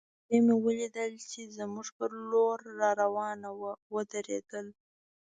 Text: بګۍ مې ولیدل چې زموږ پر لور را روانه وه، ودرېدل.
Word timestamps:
بګۍ 0.27 0.37
مې 0.45 0.55
ولیدل 0.65 1.11
چې 1.31 1.41
زموږ 1.57 1.87
پر 1.97 2.11
لور 2.29 2.59
را 2.79 2.89
روانه 3.01 3.49
وه، 3.59 3.71
ودرېدل. 3.93 4.67